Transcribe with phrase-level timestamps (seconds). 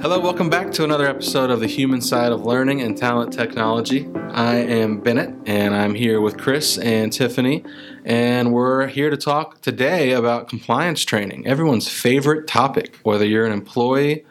[0.00, 4.08] Hello, welcome back to another episode of the Human Side of Learning and Talent Technology.
[4.32, 7.62] I am Bennett, and I'm here with Chris and Tiffany,
[8.02, 12.96] and we're here to talk today about compliance training, everyone's favorite topic.
[13.02, 14.24] Whether you're an employee,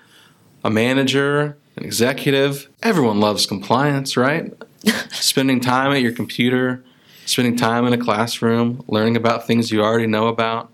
[0.64, 4.52] a manager, an executive, everyone loves compliance, right?
[5.12, 6.84] spending time at your computer,
[7.28, 10.72] spending time in a classroom, learning about things you already know about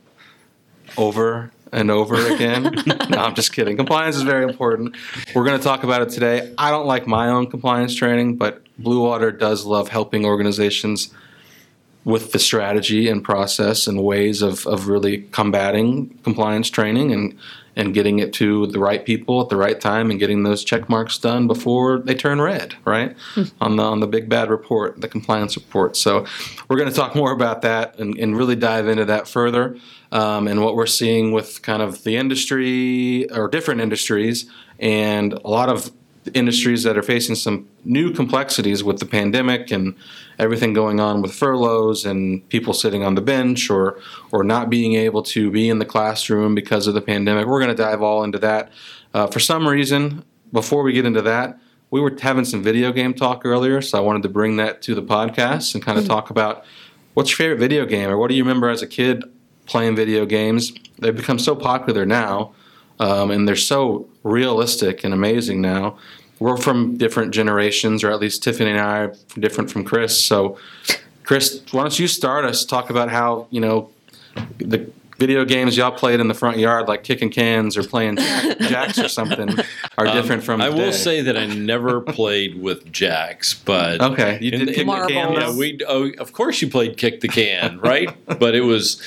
[0.96, 2.64] over and over again.
[3.10, 3.76] no, I'm just kidding.
[3.76, 4.96] Compliance is very important.
[5.36, 6.54] We're going to talk about it today.
[6.58, 11.14] I don't like my own compliance training, but Blue Water does love helping organizations
[12.06, 17.38] with the strategy and process and ways of, of really combating compliance training and
[17.78, 20.88] and getting it to the right people at the right time and getting those check
[20.88, 23.18] marks done before they turn red, right?
[23.34, 23.44] Hmm.
[23.60, 25.98] on the on the big bad report, the compliance report.
[25.98, 26.26] So
[26.70, 29.78] we're going to talk more about that and, and really dive into that further
[30.16, 35.48] um, and what we're seeing with kind of the industry or different industries and a
[35.48, 35.92] lot of
[36.34, 39.94] industries that are facing some new complexities with the pandemic and
[40.40, 44.00] everything going on with furloughs and people sitting on the bench or
[44.32, 47.46] or not being able to be in the classroom because of the pandemic.
[47.46, 48.72] We're going to dive all into that.
[49.14, 51.60] Uh, for some reason, before we get into that,
[51.92, 54.96] we were having some video game talk earlier, so I wanted to bring that to
[54.96, 56.64] the podcast and kind of talk about
[57.16, 59.24] what's your favorite video game or what do you remember as a kid
[59.66, 60.74] playing video games?
[61.00, 62.54] They've become so popular now.
[63.00, 65.98] Um, and they're so realistic and amazing now.
[66.40, 70.22] We're from different generations, or at least Tiffany and I are different from Chris.
[70.24, 70.58] So,
[71.24, 72.66] Chris, why don't you start us?
[72.66, 73.90] Talk about how you know
[74.58, 78.18] the video games y'all played in the front yard, like kicking cans or playing
[78.62, 79.50] jacks or something,
[79.98, 80.62] are different from.
[80.62, 80.92] Um, I will today.
[80.92, 85.34] say that I never played with jacks, but Okay, you did in- kick the can.
[85.34, 88.14] Yeah, we oh, of course you played kick the can, right?
[88.40, 89.02] but it was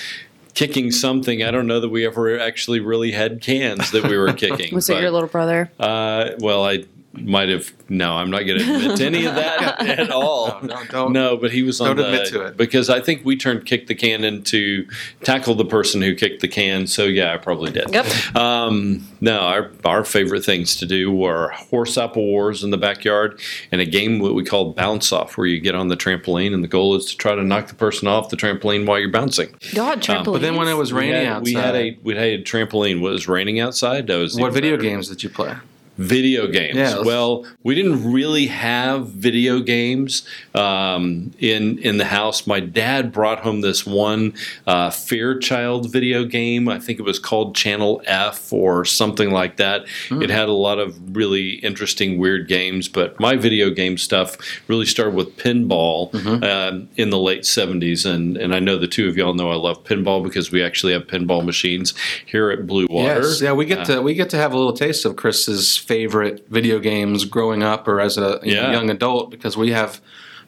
[0.59, 1.45] kicking something.
[1.45, 4.75] I don't know that we ever actually really had cans that we were kicking.
[4.75, 5.71] Was it your little brother?
[5.79, 7.73] Uh, well, I might have.
[7.91, 10.59] No, I'm not going to admit to any of that at all.
[10.63, 12.57] No, no, don't- No, but he was on don't the admit to it.
[12.59, 14.87] because I think we turned kick the can into
[15.23, 16.87] tackle the person who kicked the can.
[16.87, 17.91] So yeah, I probably did.
[17.91, 18.37] Yep.
[18.37, 23.41] Um, no, our, our favorite things to do were horse apple wars in the backyard
[23.73, 26.63] and a game what we called bounce off, where you get on the trampoline and
[26.63, 29.49] the goal is to try to knock the person off the trampoline while you're bouncing.
[29.75, 30.25] God, trampoline.
[30.35, 32.43] But then when it was We raining had, outside, we had a we had a
[32.43, 33.01] trampoline.
[33.01, 34.07] What was raining outside?
[34.09, 34.83] That was what video better.
[34.83, 35.55] games did you play?
[35.99, 36.77] Video games.
[36.77, 40.23] Yeah, well, we didn't really have video games
[40.55, 42.47] um, in in the house.
[42.47, 44.35] My dad brought home this one
[44.67, 46.69] uh, Fairchild video game.
[46.69, 49.87] I think it was called Channel F or something like that.
[50.11, 52.87] It had a lot of really interesting, weird games.
[52.87, 54.37] But my video game stuff
[54.69, 59.09] really started with pinball um, in the late '70s, and and I know the two
[59.09, 61.93] of y'all know I love pinball because we actually have pinball machines
[62.25, 63.23] here at Blue Water.
[63.23, 66.47] Yes, yeah, we get to we get to have a little taste of Chris's favorite
[66.51, 68.73] video games growing up or as a you know, Yeah.
[68.73, 70.01] young adult because we have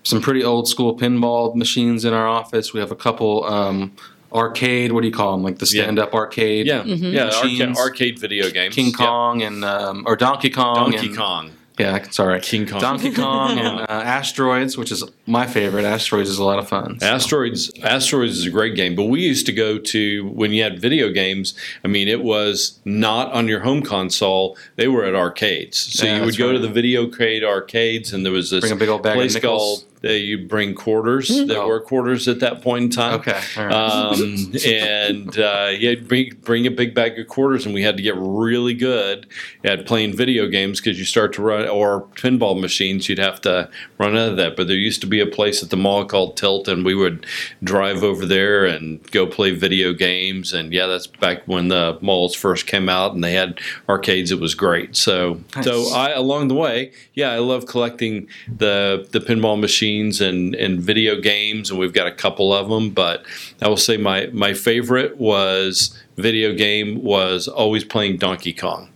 [0.03, 2.73] some pretty old school pinball machines in our office.
[2.75, 3.93] We have a couple um,
[4.33, 4.93] arcade.
[4.93, 5.43] What do you call them?
[5.43, 6.67] Like the stand up arcade.
[6.67, 8.75] Yeah, yeah, arcade, arcade video games.
[8.75, 8.95] King Yep.
[8.95, 10.75] Kong and um, or Donkey Kong.
[10.91, 11.51] Donkey and, Kong,
[11.81, 12.81] Yeah, sorry, King Kong.
[12.81, 15.85] Donkey Kong and uh, Asteroids, which is my favorite.
[15.85, 17.01] Asteroids is a lot of fun.
[17.01, 17.07] so.
[17.07, 17.71] Asteroids.
[17.83, 21.11] Asteroids is a great game, but we used to go to when you had video
[21.11, 21.55] games.
[21.85, 25.79] I mean, it was not on your home console; they were at arcades.
[25.79, 28.73] So Yeah, you would go to the video crate arcades, and there was this Bring
[28.73, 29.81] a big old bag of place nickels.
[29.81, 29.90] called.
[30.03, 31.29] Uh, you bring quarters.
[31.47, 31.67] There Oh.
[31.69, 33.15] were quarters at that point in time.
[33.21, 33.75] Okay, all right.
[33.75, 38.03] um, and uh, yeah, bring bring a big bag of quarters, and we had to
[38.03, 39.27] get really good
[39.63, 43.09] at playing video games because you start to run or pinball machines.
[43.11, 43.69] You'd have to
[43.99, 44.57] run out of that.
[44.57, 47.27] But there used to be a place at the mall called Tilt, and we would
[47.63, 50.55] drive over there and go play video games.
[50.55, 54.33] And yeah, that's back when the malls first came out, and they had arcades.
[54.33, 54.97] It was great.
[54.97, 60.55] So so I along the way, yeah, I love collecting the the pinball machines and
[60.55, 62.91] and video games, and we've got a couple of them.
[62.91, 63.25] But
[63.61, 68.91] I will say my my favorite was video game was always playing Donkey Kong.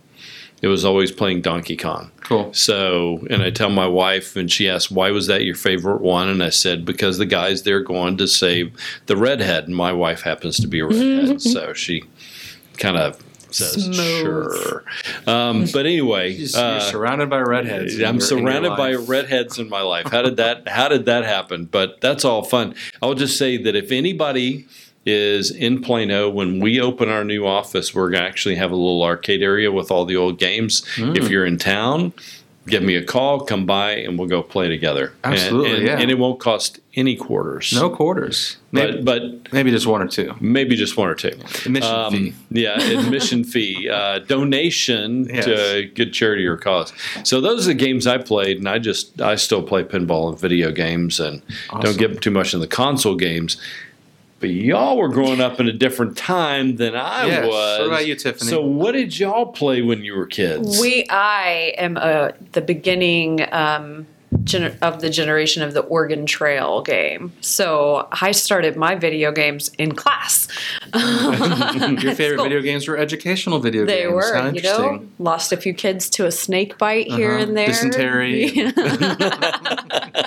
[0.61, 2.11] It was always playing Donkey Kong.
[2.23, 2.51] cool.
[2.53, 6.29] So, and I tell my wife, and she asked, "Why was that your favorite one?"
[6.29, 8.71] And I said, "Because the guys there going to save
[9.05, 11.37] the redhead, and my wife happens to be a redhead, mm-hmm.
[11.37, 12.03] so she
[12.77, 13.21] kind of
[13.55, 13.95] says, Smooth.
[13.95, 14.83] "Sure."
[15.27, 17.97] Um, but anyway, You're, you're uh, surrounded by redheads.
[17.97, 20.07] in I'm your surrounded by redheads in my life.
[20.11, 20.67] How did that?
[20.67, 21.65] How did that happen?
[21.65, 22.75] But that's all fun.
[23.01, 24.67] I'll just say that if anybody
[25.05, 29.03] is in Plano when we open our new office, we're gonna actually have a little
[29.03, 30.83] arcade area with all the old games.
[30.95, 31.15] Hmm.
[31.15, 32.13] If you're in town,
[32.67, 35.13] give me a call, come by, and we'll go play together.
[35.23, 35.99] And- Absolutely, and, yeah.
[35.99, 37.71] and it won't cost any quarters.
[37.73, 38.57] No quarters.
[38.71, 40.33] Maybe, but but maybe just one or two.
[40.39, 41.37] maybe just one or two.
[41.65, 42.33] Admission Um, fee.
[42.51, 45.45] Yeah, admission fee, uh, donation Yes.
[45.45, 46.91] to a good charity or cause.
[47.23, 50.39] So those are the games I played, and I just I still play pinball and
[50.39, 51.81] video games, and Awesome.
[51.81, 53.57] don't get too much in the console games.
[54.45, 57.47] But y'all were growing up in a different time than I Yes.
[57.47, 57.79] was.
[57.79, 58.47] What about you, Tiffany?
[58.51, 60.79] So what did y'all play when you were kids?
[60.79, 64.05] We, I am uh, the beginning um,
[64.43, 67.33] gener- of the generation of the Oregon Trail game.
[67.41, 70.47] So I started my video games in class.
[70.93, 72.43] Your favorite Cool.
[72.43, 74.09] video games were educational video They games.
[74.09, 77.43] They were, How you know, lost a few kids to a snake bite here Uh-huh.
[77.45, 77.65] and there.
[77.65, 78.51] Dysentery.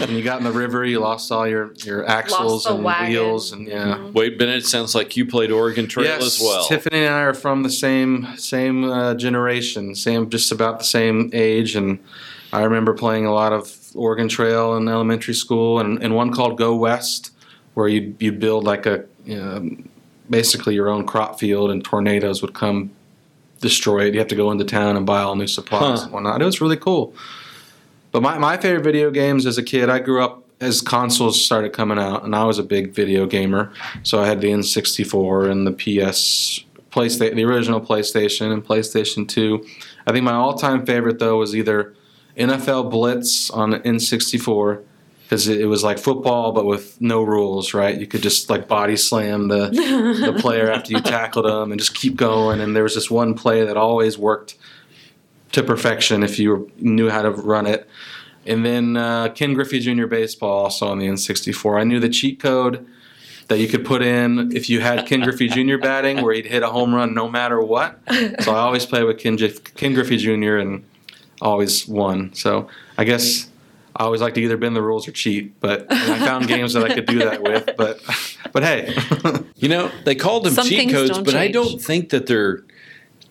[0.00, 3.10] When you got in the river, you lost all your, your axles the and wagon.
[3.10, 4.08] wheels, and yeah.
[4.10, 6.66] Wait, Bennett, sounds like you played Oregon Trail yes, as well.
[6.66, 11.30] Tiffany and I are from the same same uh, generation, same just about the same
[11.32, 11.98] age, and
[12.52, 16.56] I remember playing a lot of Oregon Trail in elementary school, and, and one called
[16.58, 17.32] Go West,
[17.74, 19.76] where you you build like a you know,
[20.30, 22.90] basically your own crop field, and tornadoes would come
[23.60, 24.14] destroy it.
[24.14, 26.04] You have to go into town and buy all new supplies Huh.
[26.04, 26.40] and whatnot.
[26.40, 27.14] It was really cool.
[28.12, 31.72] But my, my favorite video games as a kid, I grew up as consoles started
[31.72, 33.72] coming out, and I was a big video gamer.
[34.02, 39.64] So I had the N64 and the PS, PlayStation, the original PlayStation, and PlayStation 2.
[40.06, 41.94] I think my all-time favorite though was either
[42.36, 44.82] NFL Blitz on the N64
[45.22, 47.98] because it, it was like football but with no rules, right?
[47.98, 49.68] You could just like body slam the
[50.32, 52.60] the player after you tackled them and just keep going.
[52.60, 54.56] And there was this one play that always worked
[55.52, 57.88] to perfection if you knew how to run it.
[58.46, 60.06] And then uh, Ken Griffey Jr.
[60.06, 61.80] Baseball also on the N64.
[61.80, 62.86] I knew the cheat code
[63.48, 65.76] that you could put in if you had Ken Griffey Jr.
[65.82, 67.98] batting where he'd hit a home run no matter what.
[68.40, 70.56] So I always played with Ken, J- Ken Griffey Jr.
[70.56, 70.84] and
[71.42, 72.32] always won.
[72.32, 73.48] So I guess
[73.96, 76.84] I always like to either bend the rules or cheat, but I found games that
[76.84, 77.68] I could do that with.
[77.76, 78.00] But
[78.52, 78.94] but hey,
[79.60, 82.64] You know, they called them Some cheat codes, don't but I don't think that they're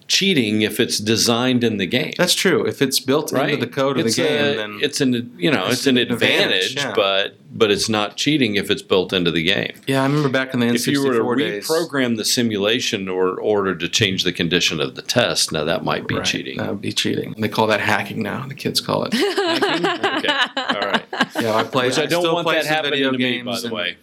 [0.10, 2.14] cheating if it's designed in the game.
[2.18, 2.66] that's true.
[2.66, 3.52] If it's built right.
[3.54, 5.98] into the code of it's the game, then it's an you know it's it's, an
[5.98, 6.94] an advantage, advantage, yeah.
[6.96, 9.74] but but it's not cheating if it's built into the game.
[9.88, 11.68] yeah, I remember back in the N64 If you were to days.
[11.68, 16.08] reprogram the simulation or order to change the condition of the test, now that might
[16.08, 16.58] be Right, cheating.
[16.58, 17.36] That would be cheating.
[17.38, 18.46] They call that hacking now.
[18.48, 19.14] The kids call it.
[19.14, 21.06] okay, all right.
[21.40, 21.88] Yeah, I play.
[21.88, 23.98] Which I don't still want play that happening to me, by the way.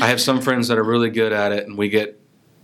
[0.00, 2.18] I have some friends that are really good at it, and we get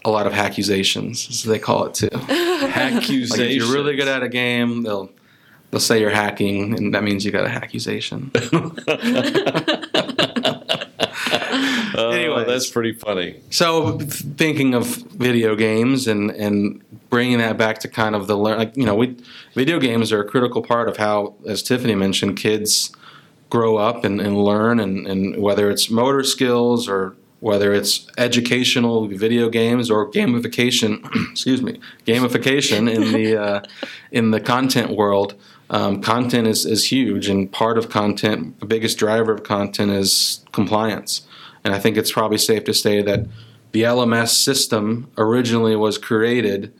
[0.09, 2.09] a lot of accusations, as they call it too.
[2.13, 3.31] Accusations.
[3.31, 5.11] Like if you're really good at a game, they'll
[5.71, 8.31] they'll say you're hacking, and that means you got a accusation.
[11.99, 12.47] Oh, Anyways.
[12.47, 13.41] that's pretty funny.
[13.51, 18.59] So thinking of video games and and bringing that back to kind of the learn,
[18.59, 19.17] like you know, we
[19.55, 22.93] video games are a critical part of how, as Tiffany mentioned, kids
[23.51, 29.07] grow up and, and learn, and, and whether it's motor skills or whether it's educational
[29.07, 33.63] video games or gamification, excuse me, gamification in the uh,
[34.11, 35.35] in the content world.
[35.71, 40.43] Um, content is, is huge, and part of content, the biggest driver of content is
[40.51, 41.27] compliance.
[41.63, 43.27] And I think it's probably safe to say that
[43.73, 46.73] the LMS system originally was created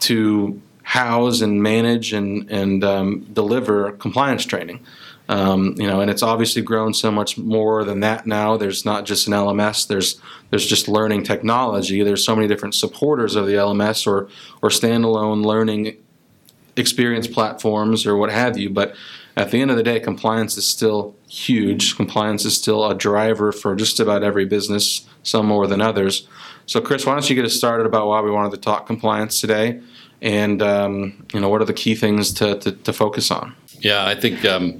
[0.00, 4.84] to house and manage and, and um, deliver compliance training.
[5.32, 8.58] Um, you know, and it's obviously grown so much more than that now.
[8.58, 9.86] There's not just an LMS.
[9.86, 10.20] There's
[10.50, 12.02] there's just learning technology.
[12.02, 14.28] There's so many different supporters of the LMS or
[14.60, 15.96] or standalone learning
[16.76, 18.68] experience platforms or what have you.
[18.68, 18.94] But
[19.34, 21.96] at the end of the day, compliance is still huge.
[21.96, 26.28] Compliance is still a driver for just about every business, some more than others.
[26.66, 29.40] So, Chris, why don't you get us started about why we wanted to talk compliance
[29.40, 29.80] today,
[30.20, 33.56] and um, you know what are the key things to, to, to focus on?
[33.82, 34.78] Yeah, I think um,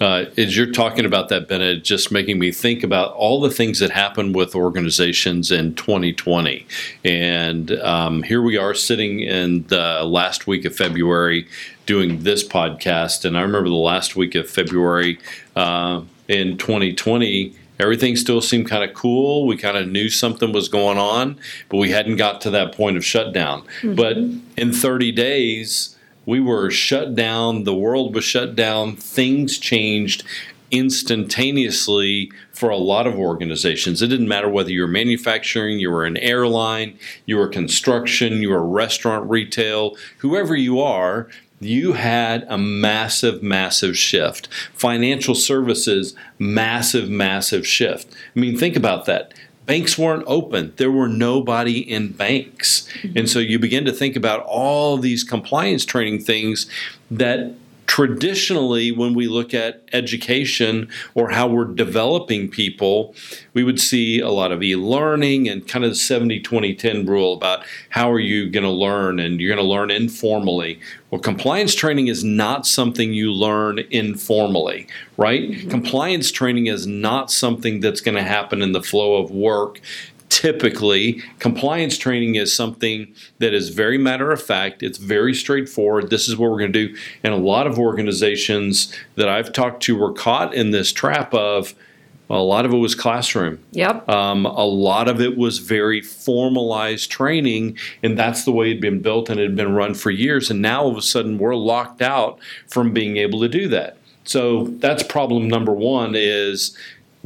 [0.00, 3.80] uh, as you're talking about that, Bennett, just making me think about all the things
[3.80, 6.64] that happened with organizations in 2020.
[7.04, 11.48] And um, here we are sitting in the last week of February
[11.86, 13.24] doing this podcast.
[13.24, 15.18] And I remember the last week of February
[15.56, 17.52] uh, in 2020.
[17.80, 19.46] Everything still seemed kind of cool.
[19.46, 21.38] We kind of knew something was going on,
[21.68, 23.64] but we hadn't got to that point of shutdown.
[23.96, 25.95] But in 30 days,
[26.26, 30.24] we were shut down, the world was shut down, things changed
[30.72, 34.02] instantaneously for a lot of organizations.
[34.02, 38.50] It didn't matter whether you were manufacturing, you were an airline, you were construction, you
[38.50, 41.28] were restaurant retail, whoever you are,
[41.60, 44.48] you had a massive, massive shift.
[44.74, 48.12] Financial services, massive, massive shift.
[48.34, 49.32] I mean, think about that
[49.66, 50.72] banks weren't open.
[50.76, 52.88] There were nobody in banks.
[53.02, 53.26] And mm-hmm.
[53.26, 56.70] so you begin to think about all these compliance training things
[57.10, 57.54] that
[57.86, 63.14] traditionally, when we look at education or how we're developing people,
[63.54, 67.06] we would see a lot of e learning and kind of the 70 20 10
[67.06, 70.80] rule about how are you going to learn and you're going to learn informally.
[71.10, 75.50] Well, compliance training is not something you learn informally, right?
[75.50, 75.70] Mm-hmm.
[75.70, 79.80] Compliance training is not something that's going to happen in the flow of work
[80.28, 86.28] typically compliance training is something that is very matter of fact it's very straightforward this
[86.28, 89.96] is what we're going to do and a lot of organizations that i've talked to
[89.96, 91.74] were caught in this trap of
[92.28, 93.60] well, a lot of it was classroom.
[93.72, 94.08] Yep.
[94.08, 98.80] Um, a lot of it was very formalized training, and that's the way it had
[98.80, 100.50] been built and it had been run for years.
[100.50, 103.96] And now all of a sudden, we're locked out from being able to do that.
[104.24, 106.76] So that's problem number one: is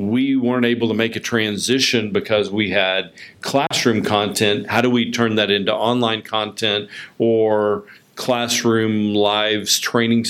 [0.09, 4.69] we weren't able to make a transition because we had classroom content.
[4.69, 6.89] How do we turn that into online content
[7.19, 10.25] or classroom lives training?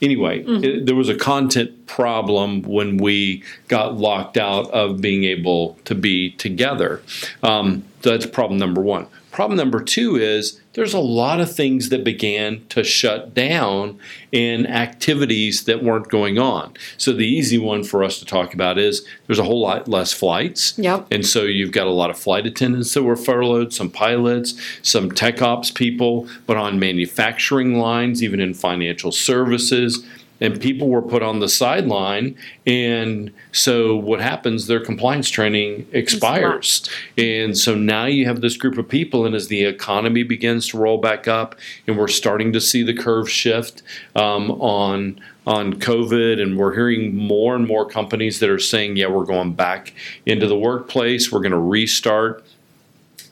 [0.00, 0.62] Anyway, mm-hmm.
[0.62, 5.94] it, there was a content problem when we got locked out of being able to
[5.94, 7.02] be together.
[7.42, 9.08] Um, that's problem number one.
[9.32, 13.98] Problem number two is there's a lot of things that began to shut down
[14.30, 16.74] in activities that weren't going on.
[16.98, 20.12] So the easy one for us to talk about is there's a whole lot less
[20.12, 20.78] flights.
[20.78, 21.06] Yep.
[21.10, 25.10] And so you've got a lot of flight attendants that were furloughed, some pilots, some
[25.10, 30.04] tech ops people, but on manufacturing lines, even in financial services
[30.40, 36.88] and people were put on the sideline and so what happens their compliance training expires
[37.16, 40.78] and so now you have this group of people and as the economy begins to
[40.78, 41.54] roll back up
[41.86, 43.82] and we're starting to see the curve shift
[44.14, 49.06] um, on on COVID, and we're hearing more and more companies that are saying, "Yeah,
[49.06, 49.92] we're going back
[50.26, 51.30] into the workplace.
[51.30, 52.44] We're going to restart."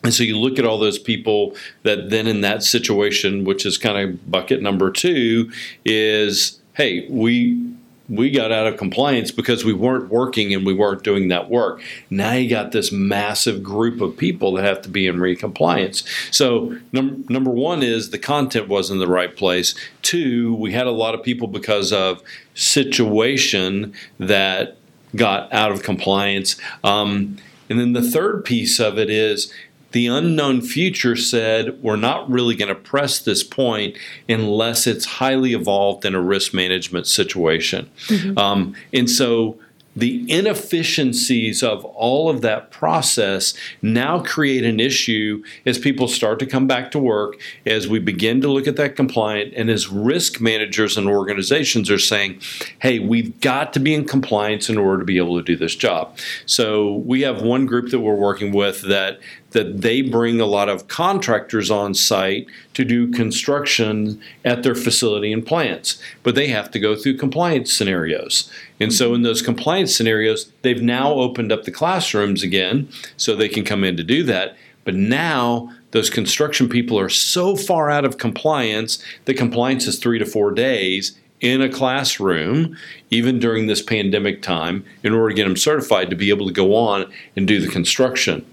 [0.04, 3.78] And so you look at all those people that then in that situation, which is
[3.78, 5.50] kind of bucket number two,
[5.84, 7.74] is hey, we
[8.08, 11.80] we got out of compliance because we weren't working and we weren't doing that work.
[12.10, 16.04] Now you got this massive group of people that have to be in re-compliance.
[16.30, 19.74] So num- number one is the content wasn't in the right place.
[20.02, 24.76] Two, we had a lot of people because of situation that
[25.16, 26.56] got out of compliance.
[26.82, 27.38] Um,
[27.70, 29.50] and then the third piece of it is
[29.94, 33.96] the unknown future said we're not really going to press this point
[34.28, 37.88] unless it's highly evolved in a risk management situation.
[38.08, 38.36] Mm-hmm.
[38.36, 39.56] Um, and so
[39.96, 46.46] the inefficiencies of all of that process now create an issue as people start to
[46.46, 50.40] come back to work, as we begin to look at that compliant, and as risk
[50.40, 52.40] managers and organizations are saying,
[52.80, 55.76] hey, we've got to be in compliance in order to be able to do this
[55.76, 56.18] job.
[56.44, 59.20] So we have one group that we're working with that
[59.54, 65.32] that they bring a lot of contractors on site to do construction at their facility
[65.32, 68.50] and plants, but they have to go through compliance scenarios.
[68.78, 73.48] And so, in those compliance scenarios, they've now opened up the classrooms again so they
[73.48, 74.56] can come in to do that.
[74.84, 80.18] But now, those construction people are so far out of compliance that compliance is three
[80.18, 82.76] to four days in a classroom,
[83.10, 86.52] even during this pandemic time, in order to get them certified to be able to
[86.52, 88.44] go on and do the construction.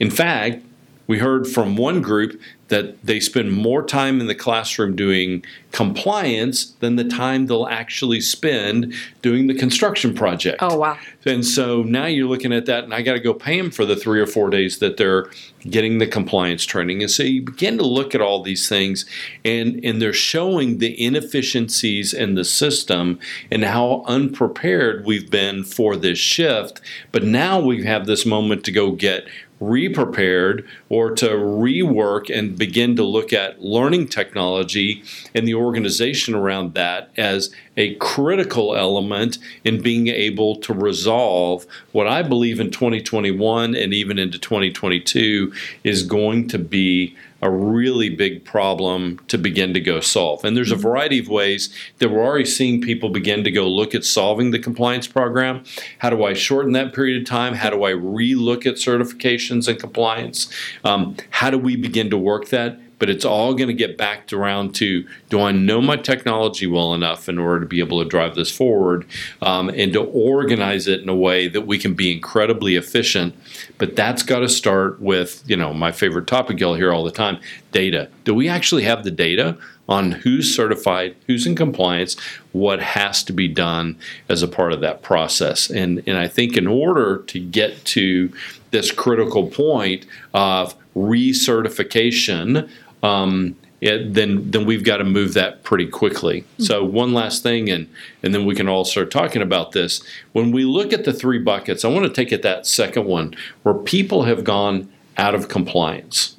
[0.00, 0.64] In fact,
[1.06, 6.66] we heard from one group that they spend more time in the classroom doing compliance
[6.78, 10.58] than the time they'll actually spend doing the construction project.
[10.62, 10.96] Oh, wow.
[11.26, 13.84] And so now you're looking at that, and I got to go pay them for
[13.84, 15.28] the three or four days that they're
[15.68, 17.02] getting the compliance training.
[17.02, 19.04] And so you begin to look at all these things,
[19.44, 23.18] and, and they're showing the inefficiencies in the system
[23.50, 26.80] and how unprepared we've been for this shift.
[27.10, 29.26] But now we have this moment to go get
[29.60, 35.02] re-prepared or to rework and begin to look at learning technology
[35.34, 42.06] and the organization around that as a critical element in being able to resolve what
[42.06, 45.52] I believe in 2021 and even into 2022
[45.84, 50.44] is going to be a really big problem to begin to go solve.
[50.44, 50.82] And there's a mm-hmm.
[50.82, 54.58] variety of ways that we're already seeing people begin to go look at solving the
[54.58, 55.64] compliance program.
[55.98, 57.54] How do I shorten that period of time?
[57.54, 60.52] How do I re-look at certifications and compliance?
[60.84, 62.78] Um, how do we begin to work that?
[63.00, 66.94] But it's all going to get back around to do I know my technology well
[66.94, 69.06] enough in order to be able to drive this forward
[69.42, 73.34] um, and to organize it in a way that we can be incredibly efficient.
[73.78, 77.10] But that's got to start with, you know, my favorite topic you'll hear all the
[77.10, 77.40] time
[77.72, 78.08] data.
[78.24, 79.58] Do we actually have the data?
[79.88, 82.16] on who's certified, who's in compliance,
[82.52, 85.68] what has to be done as a part of that process.
[85.68, 88.32] And, and I think in order to get to
[88.70, 92.70] this critical point of recertification
[93.02, 96.44] um, it, then then we've got to move that pretty quickly.
[96.58, 97.88] So one last thing, and
[98.22, 100.02] and then we can all start talking about this.
[100.32, 103.34] When we look at the three buckets, I want to take it that second one
[103.62, 106.34] where people have gone out of compliance,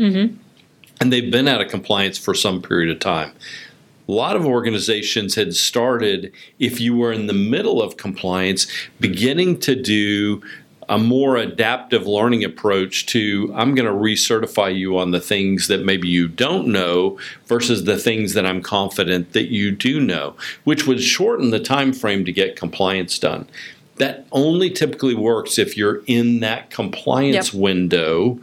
[1.00, 3.32] and they've been out of compliance for some period of time.
[4.08, 8.68] A lot of organizations had started, if you were in the middle of compliance,
[9.00, 10.41] beginning to do
[10.91, 15.86] a more adaptive learning approach to I'm going to recertify you on the things that
[15.86, 20.86] maybe you don't know versus the things that I'm confident that you do know, which
[20.86, 23.48] would shorten the time frame to get compliance done.
[24.00, 27.62] That only typically works if you're in that compliance Yep.
[27.62, 28.39] window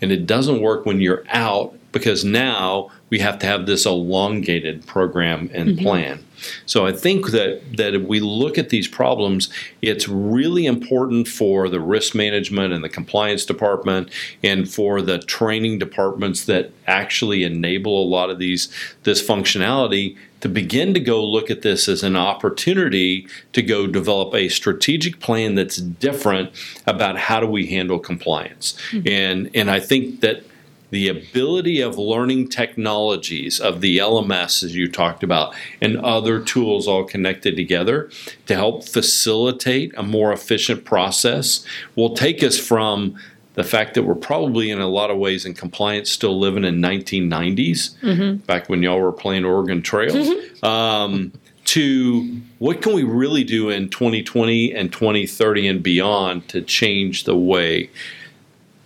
[0.00, 4.86] and it doesn't work when you're out because now we have to have this elongated
[4.86, 5.84] program and mm-hmm.
[5.84, 6.24] plan.
[6.64, 9.50] So I think that that if we look at these problems,
[9.82, 14.10] it's really important for the risk management and the compliance department
[14.42, 18.68] and for the training departments that actually enable a lot of these
[19.02, 24.34] this functionality to begin to go look at this as an opportunity to go develop
[24.34, 26.50] a strategic plan that's different
[26.86, 28.76] about how do we handle compliance.
[28.90, 29.08] Mm-hmm.
[29.08, 30.44] And and I think that
[30.90, 36.86] the ability of learning technologies of the LMS, as you talked about, and other tools
[36.88, 38.10] all connected together
[38.46, 41.64] to help facilitate a more efficient process
[41.96, 43.16] will take us from
[43.54, 46.76] the fact that we're probably in a lot of ways in compliance still living in
[46.80, 51.32] 1990s, back when y'all were playing Oregon Trail, um,
[51.64, 57.36] to what can we really do in 2020 and 2030 and beyond to change the
[57.36, 57.90] way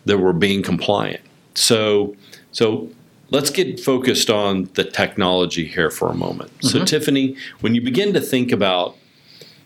[0.06, 1.20] that we're being compliant.
[1.54, 2.16] So,
[2.52, 2.90] so
[3.30, 6.50] let's get focused on the technology here for a moment.
[6.62, 8.96] So, Tiffany, when you begin to think about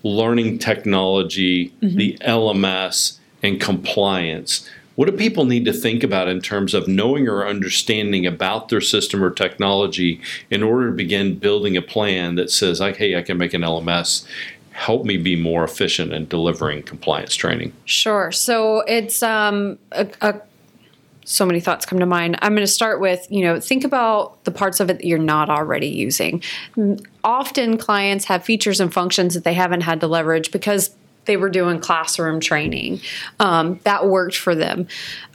[0.02, 4.68] learning technology, the LMS, and compliance,
[4.98, 8.80] what do people need to think about in terms of knowing or understanding about their
[8.80, 13.22] system or technology in order to begin building a plan that says, like, hey, I
[13.22, 14.26] can make an LMS,
[14.72, 17.72] help me be more efficient in delivering compliance training?
[17.84, 18.32] Sure.
[18.32, 20.40] So it's um, a, a,
[21.28, 22.38] so many thoughts come to mind.
[22.40, 25.18] I'm going to start with you know think about the parts of it that you're
[25.18, 26.42] not already using.
[27.22, 30.90] Often clients have features and functions that they haven't had to leverage because
[31.28, 33.00] they were doing classroom training.
[33.38, 34.88] Um, that worked for them.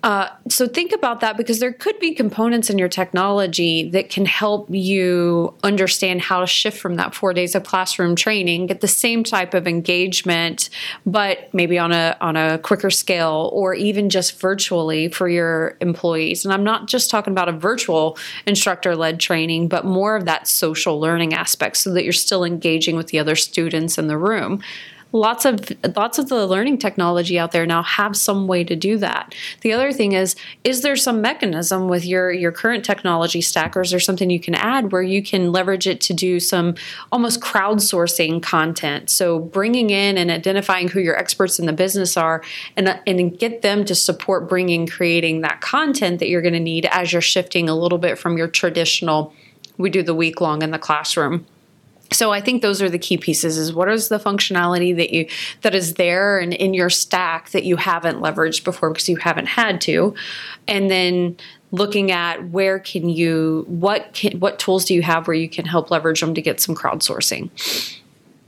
[0.03, 4.25] Uh, so think about that because there could be components in your technology that can
[4.25, 8.87] help you understand how to shift from that four days of classroom training, get the
[8.87, 10.69] same type of engagement,
[11.05, 16.43] but maybe on a on a quicker scale or even just virtually for your employees.
[16.43, 20.49] And I'm not just talking about a virtual instructor led training, but more of that
[20.49, 24.61] social learning aspect so that you're still engaging with the other students in the room
[25.13, 28.97] lots of lots of the learning technology out there now have some way to do
[28.97, 29.33] that.
[29.61, 33.81] The other thing is is there some mechanism with your your current technology stack or
[33.81, 36.75] is there something you can add where you can leverage it to do some
[37.11, 39.09] almost crowdsourcing content?
[39.09, 42.43] So bringing in and identifying who your experts in the business are
[42.75, 46.87] and and get them to support bringing creating that content that you're going to need
[46.87, 49.33] as you're shifting a little bit from your traditional
[49.77, 51.45] we do the week long in the classroom
[52.11, 55.27] so I think those are the key pieces is what is the functionality that you
[55.61, 59.47] that is there and in your stack that you haven't leveraged before because you haven't
[59.47, 60.13] had to?
[60.67, 61.37] And then
[61.71, 65.65] looking at where can you what can, what tools do you have where you can
[65.65, 67.49] help leverage them to get some crowdsourcing?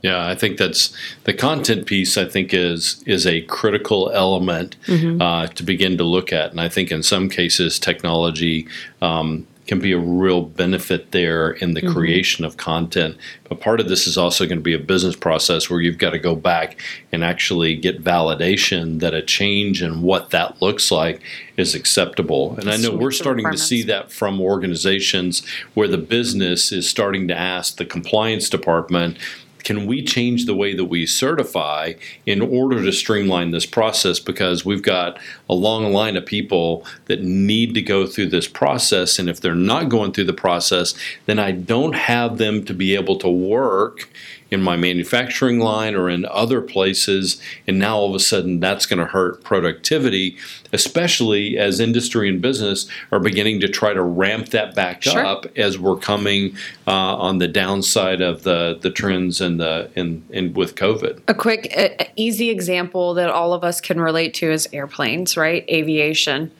[0.02, 2.16] Yeah, I think that's the content piece.
[2.16, 6.68] I think is is a critical element uh, to begin to look at, and I
[6.68, 8.68] think in some cases technology
[9.02, 11.92] um, can be a real benefit there in the mm-hmm.
[11.92, 13.16] creation of content.
[13.48, 16.10] But part of this is also going to be a business process where you've got
[16.10, 16.80] to go back
[17.12, 21.20] and actually get validation that a change in what that looks like
[21.56, 22.56] is acceptable.
[22.58, 27.28] And I know we're starting to see that from organizations where the business is starting
[27.28, 29.18] to ask the compliance department
[29.66, 31.92] can we change the way that we certify
[32.24, 34.20] in order to streamline this process?
[34.20, 35.18] Because we've got
[35.50, 39.56] a long line of people that need to go through this process and if they're
[39.56, 40.94] not going through the process
[41.26, 44.08] then I don't have them to be able to work
[44.50, 48.86] in my manufacturing line or in other places and now all of a sudden that's
[48.86, 50.36] going to hurt productivity
[50.72, 55.24] especially as industry and business are beginning to try to ramp that back Sure.
[55.24, 56.56] up as we're coming
[56.86, 61.20] uh, on the downside of the the trends and the in, in with COVID.
[61.28, 65.64] a quick uh, easy example that all of us can relate to is airplanes right
[65.68, 66.50] aviation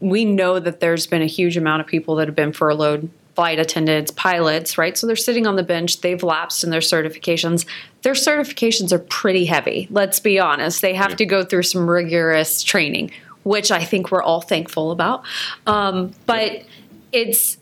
[0.00, 3.08] we know that there's been a huge amount of people that have been furloughed
[3.40, 7.64] flight attendants pilots right so they're sitting on the bench they've lapsed in their certifications
[8.02, 11.16] their certifications are pretty heavy let's be honest they have Yeah.
[11.16, 13.10] to go through some rigorous training
[13.42, 15.22] which i think we're all thankful about
[15.66, 16.64] um, but
[17.12, 17.56] it's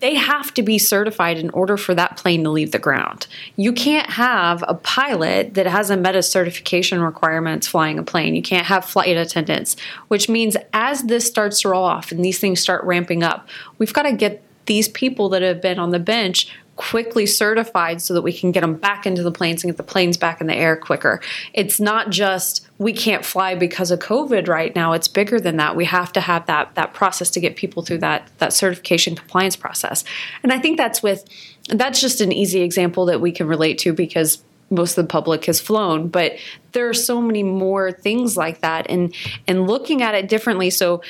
[0.00, 3.26] they have to be certified in order for that plane to leave the ground.
[3.56, 8.34] You can't have a pilot that hasn't met a certification requirements flying a plane.
[8.34, 9.76] You can't have flight attendants,
[10.08, 13.92] which means as this starts to roll off and these things start ramping up, we've
[13.92, 16.48] got to get these people that have been on the bench
[16.80, 19.82] quickly certified so that we can get them back into the planes and get the
[19.82, 21.20] planes back in the air quicker.
[21.52, 24.94] It's not just we can't fly because of COVID right now.
[24.94, 25.76] It's bigger than that.
[25.76, 29.56] We have to have that that process to get people through that that certification compliance
[29.56, 30.04] process.
[30.42, 31.26] And I think that's with
[31.68, 35.44] that's just an easy example that we can relate to because most of the public
[35.46, 36.36] has flown but
[36.72, 39.12] there are so many more things like that and
[39.48, 41.02] and looking at it differently so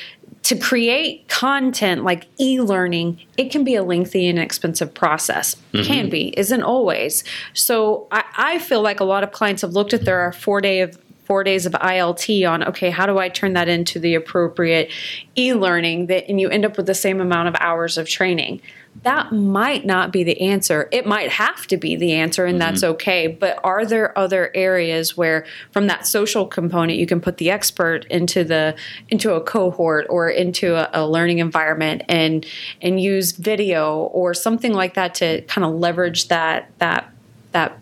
[0.50, 5.84] to create content like e-learning it can be a lengthy and expensive process mm-hmm.
[5.84, 7.22] can be isn't always
[7.54, 10.80] so I, I feel like a lot of clients have looked at their four day
[10.80, 10.98] of
[11.30, 14.90] four days of ILT on, okay, how do I turn that into the appropriate
[15.38, 18.60] e learning that, and you end up with the same amount of hours of training.
[19.02, 20.88] That might not be the answer.
[20.92, 22.70] It might have to be the answer, and mm-hmm.
[22.70, 23.28] that's okay.
[23.28, 28.04] But are there other areas where, from that social component, you can put the expert
[28.06, 28.76] into the
[29.08, 32.44] into a cohort or into a, a learning environment and
[32.82, 37.10] and use video or something like that to kind of leverage that that
[37.52, 37.78] that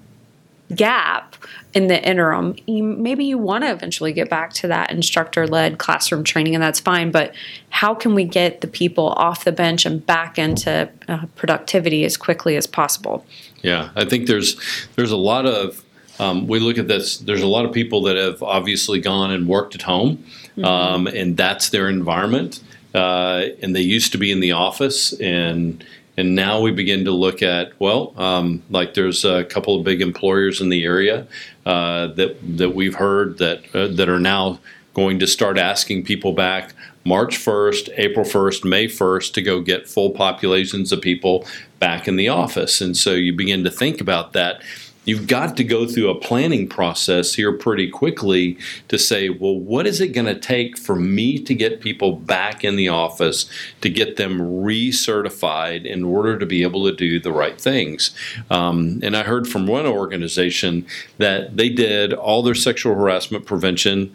[0.75, 1.37] gap
[1.75, 2.57] in the interim.
[2.67, 6.63] You, maybe you want to eventually get back to that instructor led classroom training and
[6.63, 7.35] that's fine but
[7.71, 12.17] how can we get the people off the bench and back into uh, productivity as
[12.17, 13.25] quickly as possible?
[13.63, 14.61] Yeah i think there's
[14.97, 15.85] there's a lot of
[16.21, 19.47] um, we look at this there's a lot of people that have obviously gone and
[19.47, 20.25] worked at home
[20.59, 20.65] mm-hmm.
[20.65, 22.61] um, and that's their environment.
[22.95, 25.85] Uh, and they used to be in the office and
[26.19, 30.03] and now we begin to look at well, um, like there's a couple of big
[30.03, 31.29] employers in the area
[31.65, 34.59] uh, that that we've heard that uh, that are now
[34.95, 39.89] going to start asking people back March 1st, April 1st, May 1st to go get
[39.89, 41.47] full populations of people
[41.79, 42.81] back in the office.
[42.81, 44.61] And so you begin to think about that
[45.09, 49.87] you've got to go through a planning process here pretty quickly to say, well, what
[49.87, 53.89] is it going to take for me to get people back in the office to
[53.89, 58.15] get them recertified in order to be able to do the right things?
[58.51, 64.15] Um, and I heard from one organization that they did all their sexual harassment prevention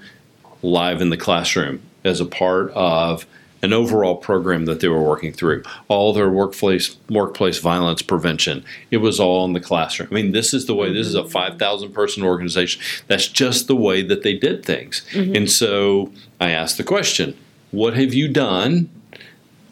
[0.62, 3.26] live in the classroom as a part of
[3.64, 5.64] an overall program that they were working through.
[5.88, 8.64] All their workplace workplace violence prevention.
[8.92, 10.10] It was all in the classroom.
[10.12, 10.94] I mean, this is the way.
[10.94, 12.82] This is a five thousand person organization.
[13.08, 15.04] That's just the way that they did things.
[15.12, 15.36] Mm-hmm.
[15.36, 17.36] And so I asked the question,
[17.72, 18.90] "What have you done?"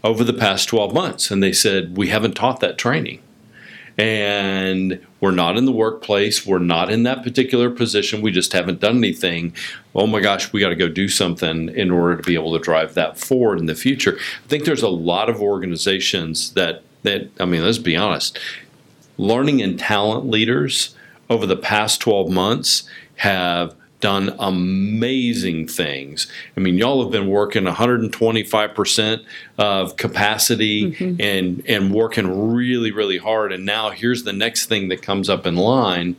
[0.04, 3.22] Over the past 12 months, and they said, We haven't taught that training
[3.98, 6.46] and we're not in the workplace.
[6.46, 8.22] We're not in that particular position.
[8.22, 9.54] We just haven't done anything.
[9.94, 12.64] Oh my gosh, we got to go do something in order to be able to
[12.64, 14.18] drive that forward in the future.
[14.18, 18.40] I think there's a lot of organizations that that I mean, let's be honest.
[19.18, 20.96] Learning and talent leaders
[21.30, 22.84] over the past 12 months
[23.18, 26.28] have done amazing things.
[26.58, 29.24] I mean, y'all have been working 125%
[29.58, 31.22] of capacity mm-hmm.
[31.22, 35.46] and and working really really hard and now here's the next thing that comes up
[35.46, 36.16] in line.